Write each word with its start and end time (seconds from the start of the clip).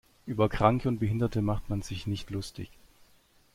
Über 0.25 0.49
Kranke 0.49 0.87
und 0.87 0.97
Behinderte 0.97 1.43
macht 1.43 1.69
man 1.69 1.83
sich 1.83 2.07
nicht 2.07 2.31
lustig. 2.31 2.71